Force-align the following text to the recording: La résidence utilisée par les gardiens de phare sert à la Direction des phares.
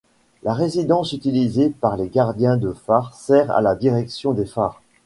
La 0.41 0.55
résidence 0.55 1.13
utilisée 1.13 1.69
par 1.69 1.95
les 1.95 2.07
gardiens 2.09 2.57
de 2.57 2.73
phare 2.73 3.13
sert 3.13 3.51
à 3.51 3.61
la 3.61 3.75
Direction 3.75 4.33
des 4.33 4.47
phares. 4.47 4.81